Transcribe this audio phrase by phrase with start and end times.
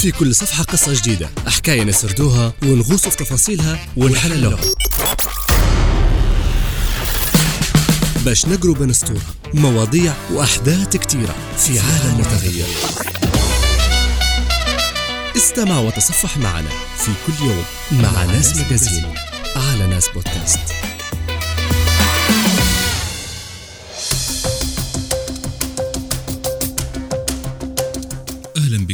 [0.00, 1.30] في كل صفحة قصة جديدة.
[1.46, 4.60] حكاية نسردوها ونغوص في تفاصيلها ونحللوها.
[8.24, 9.20] باش نقروا بين سطور
[9.54, 12.66] مواضيع وأحداث كتيرة في عالم متغير.
[15.36, 19.14] استمع وتصفح معنا في كل يوم مع ناس مجازين
[19.56, 20.89] على ناس بودكاست.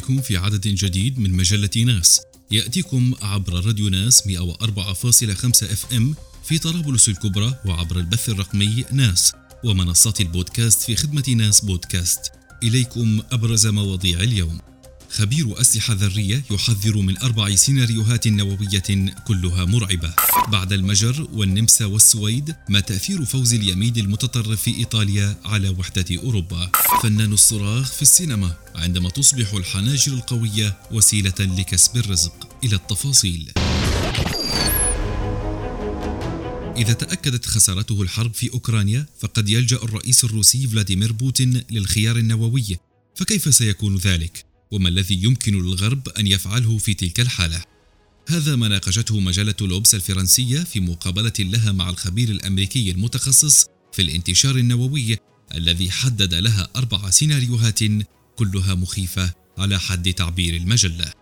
[0.06, 2.20] بكم في عدد جديد من مجلة ناس.
[2.50, 6.14] يأتيكم عبر راديو ناس 104.5 FM
[6.44, 9.32] في طرابلس الكبرى وعبر البث الرقمي ناس
[9.64, 12.32] ومنصات البودكاست في خدمة ناس بودكاست.
[12.62, 14.58] إليكم أبرز مواضيع اليوم.
[15.10, 20.14] خبير أسلحة ذرية يحذر من أربع سيناريوهات نووية كلها مرعبة.
[20.48, 26.70] بعد المجر والنمسا والسويد ما تأثير فوز اليمين المتطرف في إيطاليا على وحدة أوروبا.
[27.02, 32.48] فنان الصراخ في السينما عندما تصبح الحناجر القوية وسيلة لكسب الرزق.
[32.64, 33.52] إلى التفاصيل.
[36.76, 42.76] إذا تأكدت خسارته الحرب في أوكرانيا فقد يلجأ الرئيس الروسي فلاديمير بوتين للخيار النووي.
[43.14, 47.64] فكيف سيكون ذلك؟ وما الذي يمكن للغرب أن يفعله في تلك الحالة؟
[48.28, 54.56] هذا ما ناقشته مجلة لوبس الفرنسية في مقابلة لها مع الخبير الأمريكي المتخصص في الانتشار
[54.56, 55.16] النووي
[55.54, 57.78] الذي حدد لها أربع سيناريوهات
[58.36, 61.12] كلها مخيفة على حد تعبير المجلة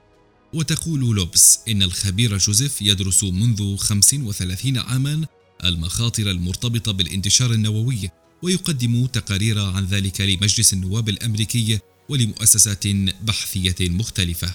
[0.52, 5.26] وتقول لوبس إن الخبير جوزيف يدرس منذ 35 عاما
[5.64, 8.10] المخاطر المرتبطة بالانتشار النووي
[8.42, 12.86] ويقدم تقارير عن ذلك لمجلس النواب الأمريكي ولمؤسسات
[13.22, 14.54] بحثية مختلفة.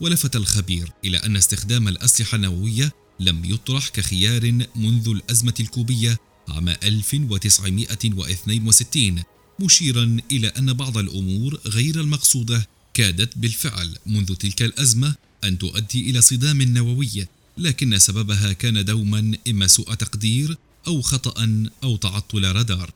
[0.00, 9.22] ولفت الخبير إلى أن استخدام الأسلحة النووية لم يطرح كخيار منذ الأزمة الكوبية عام 1962
[9.60, 15.14] مشيرا إلى أن بعض الأمور غير المقصودة كادت بالفعل منذ تلك الأزمة
[15.44, 17.26] أن تؤدي إلى صدام نووي
[17.58, 22.90] لكن سببها كان دوما إما سوء تقدير أو خطأ أو تعطل رادار.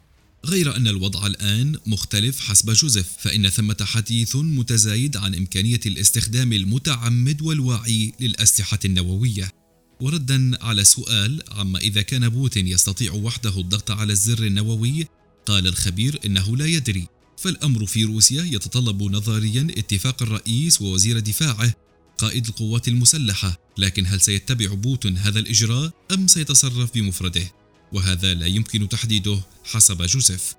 [0.47, 7.43] غير أن الوضع الآن مختلف حسب جوزيف فإن ثمة حديث متزايد عن إمكانية الاستخدام المتعمد
[7.43, 9.53] والواعي للأسلحة النووية.
[10.00, 15.06] وردا على سؤال عما إذا كان بوتين يستطيع وحده الضغط على الزر النووي؟
[15.47, 17.06] قال الخبير إنه لا يدري.
[17.38, 21.75] فالأمر في روسيا يتطلب نظريا اتفاق الرئيس ووزير دفاعه
[22.19, 23.56] قائد القوات المسلحة.
[23.78, 27.58] لكن هل سيتبع بوتين هذا الإجراء أم سيتصرف بمفرده؟
[27.93, 30.54] وهذا لا يمكن تحديده حسب جوزيف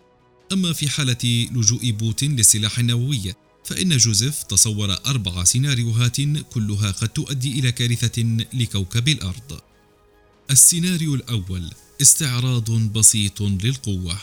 [0.51, 3.33] أما في حالة لجوء بوتين للسلاح النووي
[3.65, 6.21] فإن جوزيف تصور أربع سيناريوهات
[6.53, 8.23] كلها قد تؤدي إلى كارثة
[8.53, 9.61] لكوكب الأرض.
[10.51, 11.69] السيناريو الأول
[12.01, 14.21] استعراض بسيط للقوة.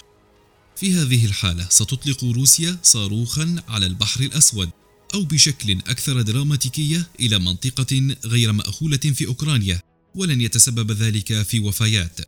[0.77, 4.71] في هذه الحالة ستطلق روسيا صاروخا على البحر الأسود
[5.15, 9.81] أو بشكل أكثر دراماتيكية إلى منطقة غير مأهولة في أوكرانيا،
[10.15, 12.21] ولن يتسبب ذلك في وفيات،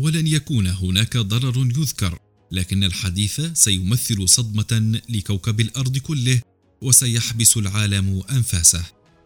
[0.00, 2.18] ولن يكون هناك ضرر يذكر،
[2.52, 6.40] لكن الحديث سيمثل صدمة لكوكب الأرض كله
[6.82, 8.84] وسيحبس العالم أنفاسه.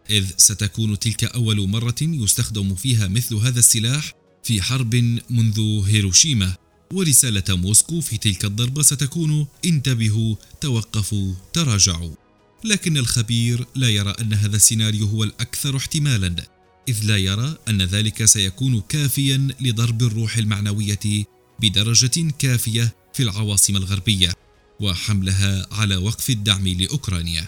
[0.09, 4.95] إذ ستكون تلك أول مرة يستخدم فيها مثل هذا السلاح في حرب
[5.29, 6.55] منذ هيروشيما.
[6.93, 12.15] ورسالة موسكو في تلك الضربة ستكون انتبهوا توقفوا تراجعوا.
[12.63, 16.54] لكن الخبير لا يرى أن هذا السيناريو هو الأكثر احتمالا.
[16.87, 21.25] إذ لا يرى أن ذلك سيكون كافيا لضرب الروح المعنوية
[21.59, 24.33] بدرجة كافية في العواصم الغربية
[24.79, 27.47] وحملها على وقف الدعم لأوكرانيا.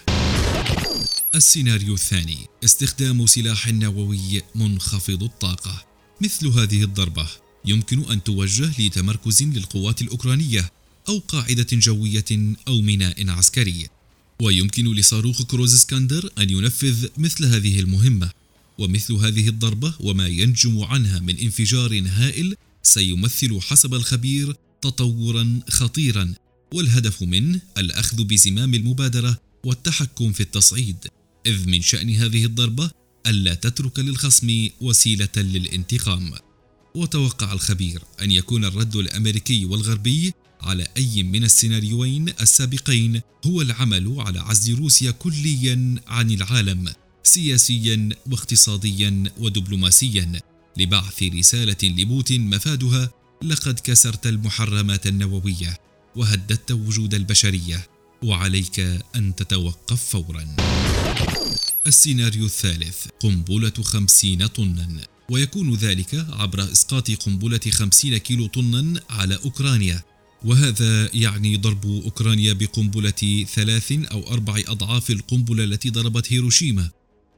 [1.34, 5.84] السيناريو الثاني استخدام سلاح نووي منخفض الطاقة.
[6.20, 7.26] مثل هذه الضربة
[7.64, 10.70] يمكن أن توجه لتمركز للقوات الأوكرانية
[11.08, 13.88] أو قاعدة جوية أو ميناء عسكري.
[14.42, 18.37] ويمكن لصاروخ كروز إسكندر أن ينفذ مثل هذه المهمة.
[18.78, 26.34] ومثل هذه الضربة وما ينجم عنها من انفجار هائل سيمثل حسب الخبير تطورا خطيرا
[26.74, 30.96] والهدف منه الأخذ بزمام المبادرة والتحكم في التصعيد.
[31.46, 32.90] إذ من شأن هذه الضربة
[33.26, 36.32] ألا تترك للخصم وسيلة للانتقام.
[36.94, 44.40] وتوقع الخبير أن يكون الرد الأمريكي والغربي على أي من السيناريوين السابقين هو العمل على
[44.40, 46.92] عزل روسيا كليا عن العالم.
[47.28, 50.40] سياسيا واقتصاديا ودبلوماسيا.
[50.76, 53.10] لبعث رسالة لبوتين مفادها
[53.42, 55.76] لقد كسرت المحرمات النووية
[56.16, 57.86] وهددت وجود البشرية
[58.22, 58.80] وعليك
[59.16, 60.56] أن تتوقف فورا.
[61.86, 65.06] السيناريو الثالث قنبلة خمسين طنا.
[65.30, 70.02] ويكون ذلك عبر إسقاط قنبلة خمسين كيلو طنا على أوكرانيا.
[70.44, 76.90] وهذا يعني ضرب أوكرانيا بقنبلة ثلاث أو أربع أضعاف القنبلة التي ضربت هيروشيما.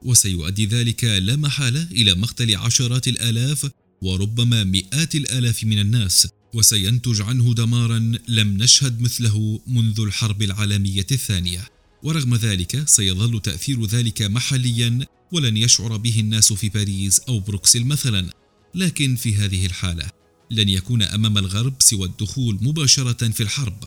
[0.02, 3.70] وسيؤدي ذلك لا محالة إلى مقتل عشرات الآلاف
[4.02, 11.69] وربما مئات الآلاف من الناس وسينتج عنه دمارا لم نشهد مثله منذ الحرب العالمية الثانية.
[12.02, 18.31] ورغم ذلك سيظل تأثير ذلك محليا ولن يشعر به الناس في باريس أو بروكسل مثلا.
[18.75, 20.11] لكن في هذه الحالة
[20.50, 23.85] لن يكون أمام الغرب سوى الدخول مباشرة في الحرب.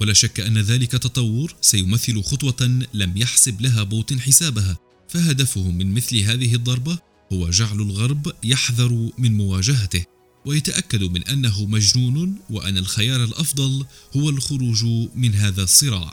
[0.00, 4.87] ولا شك أن ذلك تطور سيمثل خطوة لم يحسب لها بوتين حسابها.
[5.08, 6.98] فهدفه من مثل هذه الضربة
[7.32, 10.04] هو جعل الغرب يحذر من مواجهته
[10.46, 14.84] ويتأكد من أنه مجنون وأن الخيار الأفضل هو الخروج
[15.14, 16.10] من هذا الصراع.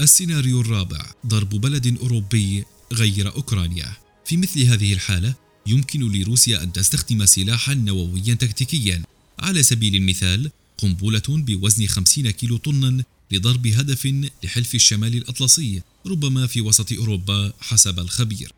[0.00, 3.92] السيناريو الرابع ضرب بلد أوروبي غير أوكرانيا.
[4.24, 5.34] في مثل هذه الحالة
[5.66, 9.02] يمكن لروسيا أن تستخدم سلاحا نوويا تكتيكيا
[9.38, 14.14] على سبيل المثال قنبلة بوزن 50 كيلو طنا لضرب هدف
[14.44, 18.52] لحلف الشمال الأطلسي ربما في وسط أوروبا حسب الخبير.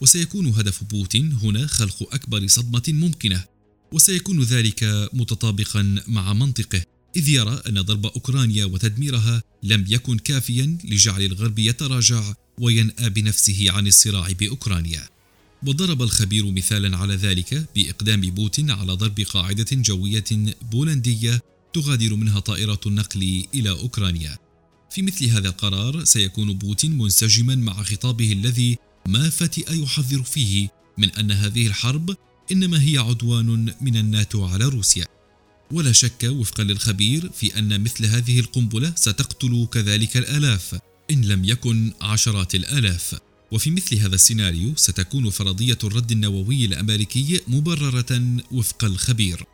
[0.00, 3.44] وسيكون هدف بوتين هنا خلق أكبر صدمة ممكنة.
[3.92, 6.82] وسيكون ذلك متطابقا مع منطقه
[7.16, 13.86] إذ يرى أن ضرب أوكرانيا وتدميرها لم يكن كافيا لجعل الغرب يتراجع وينأى بنفسه عن
[13.86, 15.08] الصراع بأوكرانيا.
[15.66, 20.24] وضرب الخبير مثالا على ذلك بإقدام بوتين على ضرب قاعدة جوية
[20.72, 21.42] بولندية
[21.74, 24.38] تغادر منها طائرة النقل إلى أوكرانيا.
[24.94, 30.68] في مثل هذا القرار سيكون بوتين منسجما مع خطابه الذي ما فتئ يحذر فيه
[30.98, 32.16] من أن هذه الحرب
[32.52, 35.06] إنما هي عدوان من الناتو على روسيا.
[35.70, 40.78] ولا شك وفقا للخبير في أن مثل هذه القنبلة ستقتل كذلك الآلاف
[41.10, 43.14] إن لم يكن عشرات الآلاف.
[43.52, 49.44] وفي مثل هذا السيناريو ستكون فرضية الرد النووي الأمريكي مبررة وفق الخبير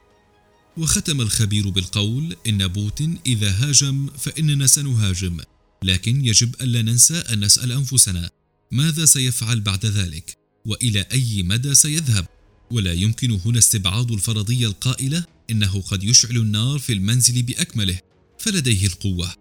[0.76, 5.40] وختم الخبير بالقول إن بوتين إذا هاجم فإننا سنهاجم
[5.82, 8.30] لكن يجب ألا ننسى أن نسأل أنفسنا
[8.72, 10.36] ماذا سيفعل بعد ذلك
[10.66, 12.26] وإلى أي مدى سيذهب.
[12.70, 17.98] ولا يمكن هنا استبعاد الفرضية القائلة إنه قد يشعل النار في المنزل بأكمله
[18.38, 19.34] فلديه القوة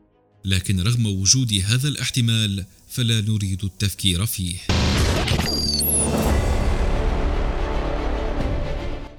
[0.46, 4.58] لكن رغم وجود هذا الاحتمال فلا نريد التفكير فيه.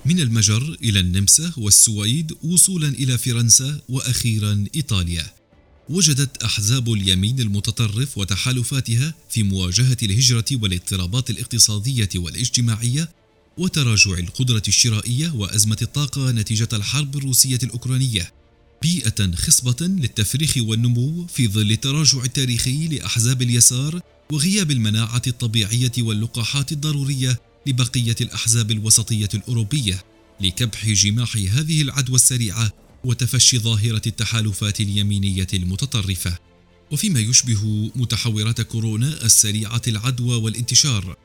[0.04, 5.26] من المجر إلى النمسا والسويد وصولا إلى فرنسا وأخيرا إيطاليا.
[5.88, 13.08] وجدت أحزاب اليمين المتطرف وتحالفاتها في مواجهة الهجرة والاضطرابات الاقتصادية والاجتماعية
[13.58, 18.32] وتراجع القدرة الشرائية وأزمة الطاقة نتيجة الحرب الروسية الأوكرانية
[18.82, 24.00] بيئة خصبة للتفريخ والنمو في ظل التراجع التاريخي لأحزاب اليسار
[24.32, 30.04] وغياب المناعة الطبيعية واللقاحات الضرورية لبقية الأحزاب الوسطية الأوروبية
[30.40, 32.72] لكبح جماح هذه العدوى السريعة
[33.04, 36.38] وتفشي ظاهرة التحالفات اليمينية المتطرفة.
[36.90, 41.16] وفيما يشبه متحورات كورونا السريعة العدوى والانتشار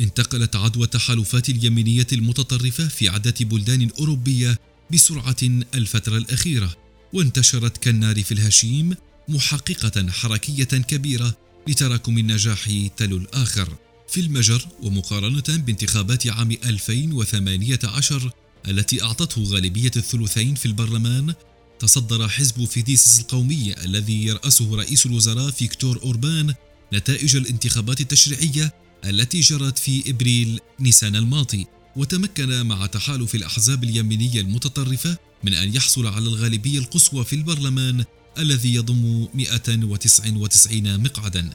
[0.00, 4.58] انتقلت عدوى التحالفات اليمينية المتطرفة في عدة بلدان أوروبية
[4.92, 5.36] بسرعة
[5.74, 6.76] الفترة الأخيرة
[7.12, 8.94] وانتشرت كالنار في الهشيم
[9.28, 11.36] محققة حركية كبيرة
[11.68, 13.76] لتراكم النجاح تلو الآخر.
[14.10, 18.30] في المجر ومقارنة بانتخابات عام 2018
[18.68, 21.34] التي أعطته غالبية الثلثين في البرلمان
[21.78, 26.54] تصدر حزب فيديس القومي الذي يرأسه رئيس الوزراء فيكتور أوربان
[26.92, 28.72] نتائج الانتخابات التشريعية
[29.04, 31.66] التي جرت في إبريل نيسان الماضي.
[31.96, 38.04] وتمكن مع تحالف الأحزاب اليمينية المتطرفة من أن يحصل على الغالبية القصوى في البرلمان
[38.38, 41.50] الذي يضم 199 مقعدا.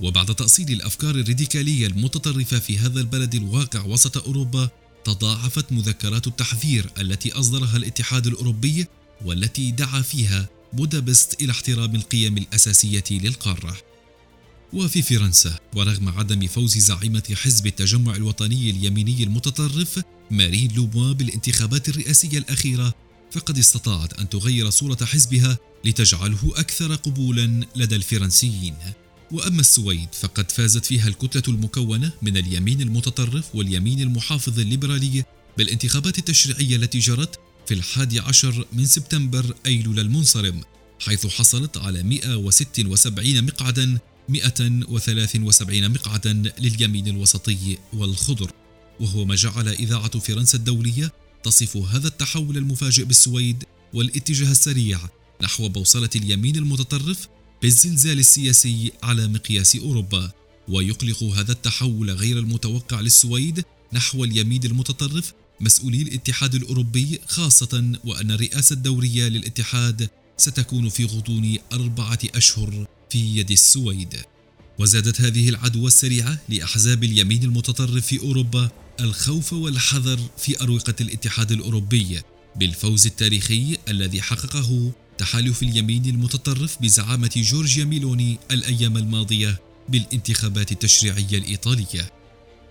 [0.00, 4.68] وبعد تأصيل الأفكار الراديكالية المتطرفة في هذا البلد الواقع وسط أوروبا
[5.04, 8.86] تضاعفت مذكرات التحذير التي أصدرها الاتحاد الأوروبي
[9.24, 13.76] والتي دعا فيها بودابست إلى احترام القيم الأساسية للقارة.
[14.72, 20.00] وفي فرنسا ورغم عدم فوز زعيمة حزب التجمع الوطني اليميني المتطرف
[20.30, 22.94] مارين لوبوا بالانتخابات الرئاسية الأخيرة
[23.32, 28.74] فقد استطاعت أن تغير صورة حزبها لتجعله أكثر قبولا لدى الفرنسيين.
[29.32, 35.24] وأما السويد فقد فازت فيها الكتلة المكونة من اليمين المتطرف واليمين المحافظ الليبرالي
[35.58, 40.60] بالانتخابات التشريعية التي جرت في الحادي عشر من سبتمبر أيلول المنصرم
[41.00, 48.50] حيث حصلت على 176 مقعدا 173 مقعدا لليمين الوسطي والخضر.
[49.00, 55.00] وهو ما جعل إذاعة فرنسا الدولية تصف هذا التحول المفاجئ بالسويد والاتجاه السريع
[55.42, 57.28] نحو بوصلة اليمين المتطرف
[57.62, 60.30] بالزلزال السياسي على مقياس أوروبا
[60.68, 68.74] ويقلق هذا التحول غير المتوقع للسويد نحو اليمين المتطرف مسؤولي الاتحاد الأوروبي خاصة وأن الرئاسة
[68.74, 74.14] الدورية للاتحاد ستكون في غضون أربعة أشهر في يد السويد.
[74.78, 82.20] وزادت هذه العدوى السريعة لأحزاب اليمين المتطرف في أوروبا الخوف والحذر في أروقة الاتحاد الأوروبي
[82.56, 92.12] بالفوز التاريخي الذي حققه تحالف اليمين المتطرف بزعامة جورجيا ميلوني الأيام الماضية بالانتخابات التشريعية الإيطالية.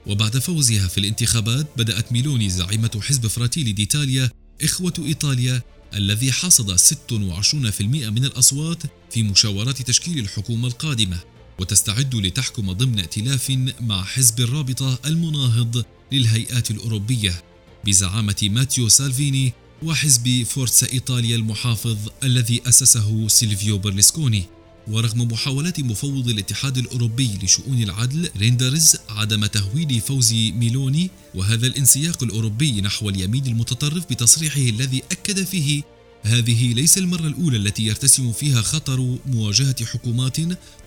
[0.06, 4.30] وبعد فوزها في الانتخابات بدأت ميلوني زعيمة حزب فراتيلي ديتاليا
[4.63, 5.62] إخوة إيطاليا
[5.94, 11.20] الذي حصد 26% من الأصوات في مشاورات تشكيل الحكومة القادمة.
[11.60, 17.44] وتستعد لتحكم ضمن ائتلاف مع حزب الرابطة المناهض للهيئات الأوروبية.
[17.86, 24.43] بزعامة ماتيو سالفيني وحزب فورتسا إيطاليا المحافظ الذي أسسه سيلفيو برلسكوني
[24.88, 32.81] ورغم محاولات مفوض الاتحاد الأوروبي لشؤون العدل ريندرز عدم تهويل فوز ميلوني وهذا الانسياق الأوروبي
[32.81, 35.84] نحو اليمين المتطرف بتصريحه الذي أكد فيه
[36.24, 40.38] هذه ليس المرة الأولى التي يرتسم فيها خطر مواجهة حكومات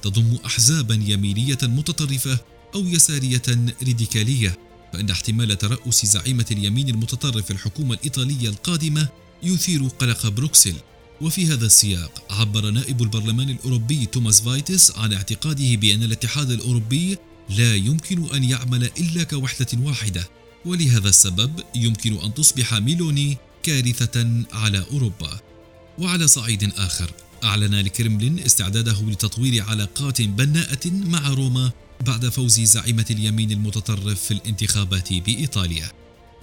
[0.03, 2.39] تضم أحزابا يمينية متطرفة
[2.75, 3.43] أو يسارية
[3.83, 4.70] راديكالية.
[4.93, 9.09] فإن احتمال ترأس زعيمة اليمين المتطرف الحكومة الإيطالية القادمة
[9.43, 10.75] يثير قلق بروكسل.
[11.21, 17.19] وفي هذا السياق عبر نائب البرلمان الأوروبي توماس فايتس عن اعتقاده بأن الاتحاد الأوروبي
[17.51, 20.29] لا يمكن أن يعمل إلا كوحدة واحدة
[20.65, 25.41] ولهذا السبب يمكن أن تصبح ميلوني كارثة على أوروبا.
[25.99, 27.11] وعلى صعيد آخر
[27.45, 31.71] أعلن الكرملين استعداده لتطوير علاقات بناءة مع روما
[32.07, 35.93] بعد فوز زعيمة اليمين المتطرف في الانتخابات بإيطاليا.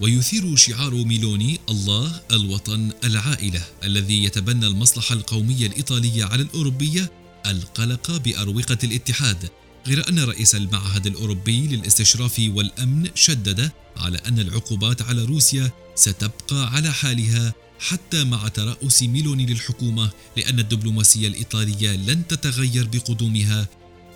[0.00, 7.12] ويثير شعار ميلوني الله الوطن العائلة الذي يتبنى المصلحة القومية الإيطالية على الأوروبية
[7.46, 9.48] القلق بأروقة الاتحاد.
[9.86, 16.92] غير أن رئيس المعهد الأوروبي للاستشراف والأمن شدد على أن العقوبات على روسيا ستبقى على
[16.92, 23.68] حالها حتى مع ترأس ميلوني للحكومة لأن الدبلوماسية الإيطالية لن تتغير بقدومها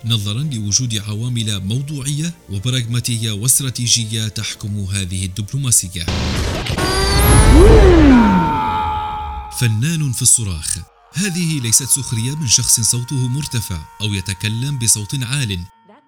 [0.05, 6.05] نظرا لوجود عوامل موضوعية وبراغماتية واستراتيجية تحكم هذه الدبلوماسية.
[9.59, 10.77] فنان في الصراخ
[11.13, 15.59] هذه ليست سخرية من شخص صوته مرتفع أو يتكلم بصوت عال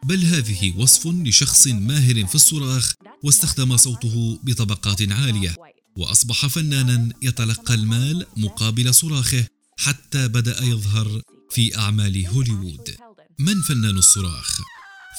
[0.06, 5.56] بل هذه وصف لشخص ماهر في الصراخ واستخدم صوته بطبقات عالية
[5.98, 9.46] وأصبح فنانا يتلقى المال مقابل صراخه
[9.78, 12.96] حتى بدأ يظهر في أعمال هوليوود
[13.40, 14.62] من فنان الصراخ؟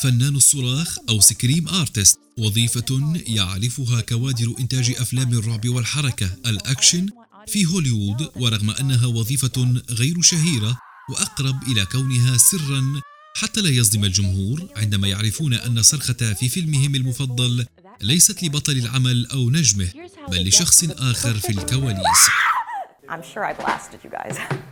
[0.02, 7.08] فنان الصراخ أو scream artist وظيفة يعرفها كوادر إنتاج أفلام الرعب والحركة الأكشن
[7.46, 10.78] في هوليوود ورغم أنها وظيفة غير شهيرة
[11.10, 13.00] وأقرب إلى كونها سرا
[13.36, 17.66] حتى لا يصدم الجمهور عندما يعرفون أن صرخة في فيلمهم المفضل
[18.00, 19.88] ليست لبطل العمل أو نجمه
[20.28, 22.28] بل لشخص آخر في الكواليس
[23.08, 24.36] I'm sure I blasted you guys.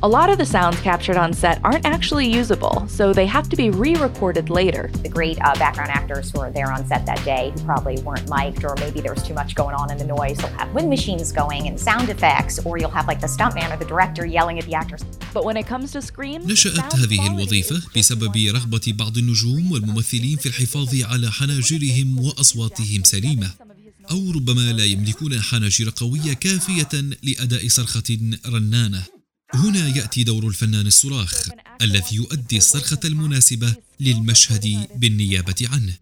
[0.00, 3.56] A lot of the sounds captured on set aren't actually usable, so they have to
[3.56, 4.90] be re recorded later.
[5.02, 8.30] The great uh, background actors who are there on set that day who probably weren't
[8.30, 10.88] mic'd, or maybe there was too much going on in the noise, they'll have wind
[10.88, 14.60] machines going and sound effects, or you'll have like the stuntman or the director yelling
[14.60, 15.02] at the actors.
[15.34, 20.46] But when it comes to scream, نشأت هذه الوظيفة بسبب رغبة بعض النجوم والممثلين في
[20.46, 23.50] الحفاظ على حناجرهم وأصواتهم سليمة.
[24.10, 26.88] أو ربما لا يملكون حناجر قوية كافية
[27.22, 29.17] لأداء صرخة رنانة.
[29.54, 31.48] هنا يأتي دور الفنان الصراخ
[31.82, 35.94] الذي يؤدي الصرخه المناسبة للمشهد بالنيابة عنه.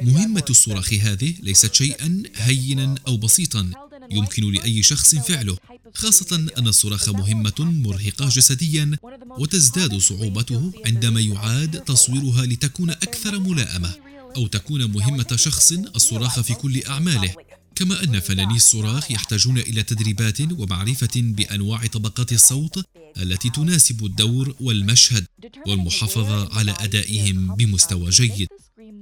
[0.00, 3.70] مهمة الصراخ هذه ليست شيئا هينا أو بسيطا
[4.10, 5.56] يمكن لأي شخص فعله
[5.94, 8.96] خاصة أن الصراخ مهمة مرهقة جسديا
[9.38, 13.94] وتزداد صعوبته عندما يعاد تصويرها لتكون أكثر ملائمة
[14.36, 17.34] أو تكون مهمة شخص الصراخ في كل أعماله.
[17.74, 22.84] كما أن فناني الصراخ يحتاجون إلى تدريبات ومعرفة بأنواع طبقات الصوت
[23.18, 25.26] التي تناسب الدور والمشهد
[25.66, 28.48] والمحافظة على أدائهم بمستوى جيد.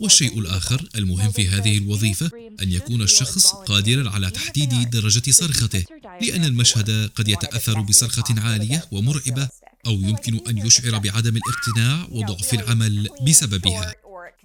[0.01, 2.31] والشيء الآخر المهم في هذه الوظيفة
[2.63, 5.85] أن يكون الشخص قادرا على تحديد درجة صرخته،
[6.23, 9.49] لأن المشهد قد يتأثر بصرخة عالية ومرعبة
[9.87, 13.95] أو يمكن أن يشعر بعدم الاقتناع وضعف العمل بسببها.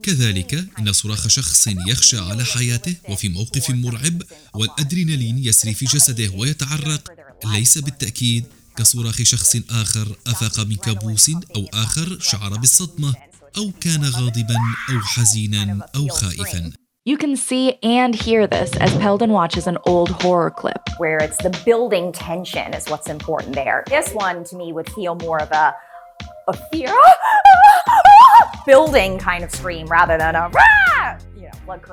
[0.03, 4.21] كذلك إن صراخ شخص يخشى على حياته وفي موقف مرعب
[4.53, 7.11] والأدرينالين يسري في جسده ويتعرق
[7.45, 8.45] ليس بالتأكيد
[8.77, 13.13] كصراخ شخص آخر أفاق من كابوس أو آخر شعر بالصدمة
[13.57, 14.57] أو كان غاضبا
[14.89, 16.71] أو حزينا أو خائفا
[17.05, 20.83] You can see and hear this as Peldon watches an old horror clip.
[20.99, 23.83] Where it's the building tension is what's important there.
[23.87, 25.75] This one to me would feel more of a,
[26.47, 26.95] a fear.
[28.67, 30.49] building kind of scream rather than a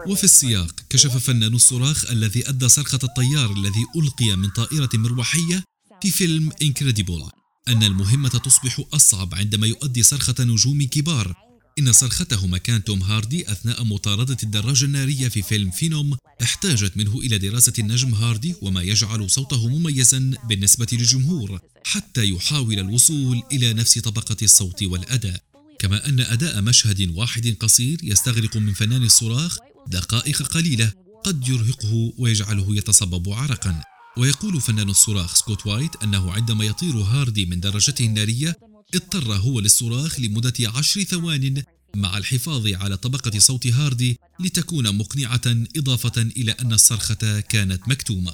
[0.06, 5.64] وفي السياق كشف فنان الصراخ الذي أدى صرخة الطيار الذي ألقي من طائرة مروحية
[6.02, 7.22] في فيلم إنكريديبل
[7.68, 11.34] أن المهمة تصبح أصعب عندما يؤدي صرخة نجوم كبار.
[11.78, 17.38] إن صرخته مكان توم هاردي أثناء مطاردة الدراجة النارية في فيلم فينوم احتاجت منه إلى
[17.38, 24.36] دراسة النجم هاردي وما يجعل صوته مميزا بالنسبة للجمهور حتى يحاول الوصول إلى نفس طبقة
[24.42, 25.49] الصوت والأداء.
[25.80, 30.92] كما أن أداء مشهد واحد قصير يستغرق من فنان الصراخ دقائق قليلة
[31.24, 33.82] قد يرهقه ويجعله يتصبب عرقا.
[34.16, 38.56] ويقول فنان الصراخ سكوت وايت أنه عندما يطير هاردي من درجته النارية
[38.94, 41.62] اضطر هو للصراخ لمدة عشر ثوان
[41.94, 45.40] مع الحفاظ على طبقة صوت هاردي لتكون مقنعة
[45.76, 48.32] إضافة إلى أن الصرخة كانت مكتومة.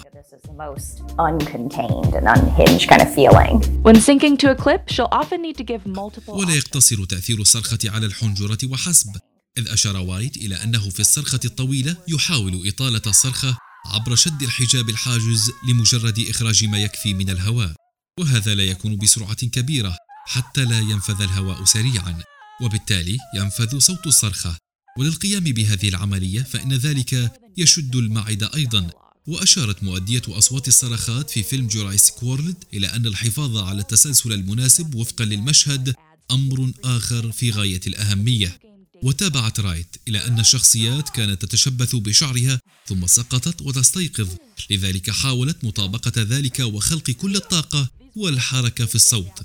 [6.28, 9.10] ولا يقتصر تأثير الصرخة على الحنجرة وحسب.
[9.58, 15.50] إذ أشار وايت إلى أنه في الصرخة الطويلة يحاول إطالة الصرخة عبر شد الحجاب الحاجز
[15.68, 17.72] لمجرد إخراج ما يكفي من الهواء.
[18.20, 19.96] وهذا لا يكون بسرعة كبيرة
[20.26, 22.22] حتى لا ينفذ الهواء سريعا.
[22.60, 24.58] وبالتالي ينفذ صوت الصرخة.
[24.98, 28.90] وللقيام بهذه العملية فإن ذلك يشد المعدة أيضا.
[29.26, 35.24] وأشارت مؤدية أصوات الصرخات في فيلم جورايسيك وورلد إلى أن الحفاظ على التسلسل المناسب وفقا
[35.24, 35.94] للمشهد
[36.30, 38.58] أمر آخر في غاية الأهمية.
[39.02, 44.28] وتابعت رايت إلى أن الشخصيات كانت تتشبث بشعرها ثم سقطت وتستيقظ.
[44.70, 49.42] لذلك حاولت مطابقة ذلك وخلق كل الطاقة والحركة في الصوت.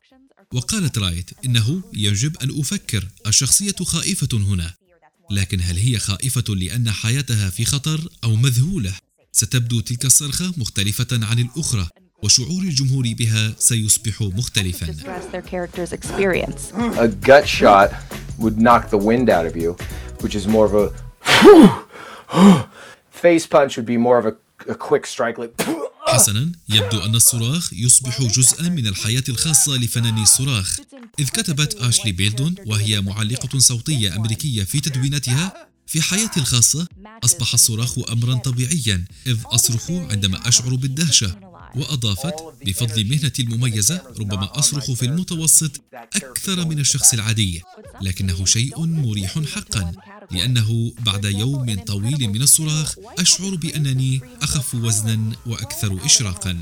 [0.54, 4.74] وقالت رايت إنه يجب أن أفكر الشخصية خائفة هنا
[5.32, 8.94] لكن هل هي خائفة لأن حياتها في خطر أو مذهولة؟
[9.32, 11.88] ستبدو تلك الصرخة مختلفة عن الأخرى
[12.24, 16.74] وشعور الجمهور بها سيصبح مختلفا Stress their character's experience.
[16.98, 17.90] a gut shot
[18.40, 19.76] would knock the wind out of you,
[20.22, 20.88] which is more of a
[23.22, 24.36] face punch would be more of a,
[26.08, 30.80] حسنا يبدو أن الصراخ يصبح جزءا من الحياة الخاصة لفناني الصراخ
[31.20, 36.88] إذ كتبت آشلي بيلدون وهي معلقة صوتية أمريكية في تدويناتها في حياتي الخاصة
[37.24, 41.51] أصبح الصراخ أمرا طبيعيا إذ أصرخ عندما أشعر بالدهشة.
[41.76, 42.34] وأضافت
[42.66, 47.62] بفضل مهنتي المميزة ربما أصرخ في المتوسط أكثر من الشخص العادي
[48.02, 49.92] لكنه شيء مريح حقا
[50.32, 56.60] لأنه بعد يوم طويل من الصراخ أشعر بأنني أخف وزنا وأكثر إشراقا.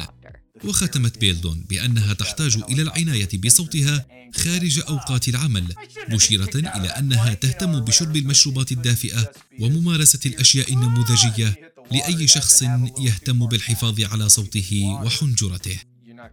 [0.64, 5.66] وختمت بيلدون بأنها تحتاج إلى العناية بصوتها خارج أوقات العمل
[6.10, 12.64] مشيرة إلى أنها تهتم بشرب المشروبات الدافئة وممارسة الأشياء النموذجية لأي شخص
[13.00, 15.78] يهتم بالحفاظ على صوته وحنجرته.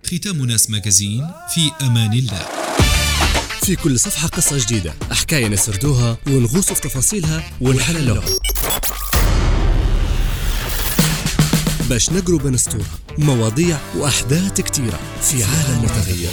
[0.07, 2.47] ختام ناس ماجازين في أمان الله.
[3.62, 4.95] في كل صفحة قصة جديدة.
[5.11, 8.25] حكاية نسردوها ونغوص في تفاصيلها ونحللوها.
[11.88, 16.31] باش نقرب نسطورها مواضيع وأحداث كتيرة في عالم متغير.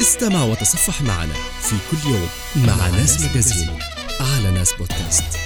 [0.00, 1.34] استمع وتصفح معنا.
[1.62, 3.78] في كل يوم مع ناس ماجازين
[4.20, 5.45] على ناس بودكاست.